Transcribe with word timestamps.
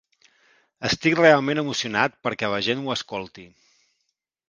Estic 0.89 1.17
realment 1.19 1.63
emocionat 1.65 2.17
perquè 2.29 2.53
la 2.57 2.65
gent 2.71 2.85
ho 2.87 2.99
escolti. 2.99 3.51